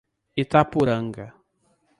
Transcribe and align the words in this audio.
Itapuranga 0.43 1.25